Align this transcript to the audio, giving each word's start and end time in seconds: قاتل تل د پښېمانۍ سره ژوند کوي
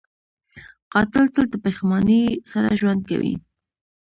قاتل 0.93 1.23
تل 1.33 1.45
د 1.51 1.55
پښېمانۍ 1.63 2.23
سره 2.51 2.67
ژوند 2.79 3.01
کوي 3.09 3.33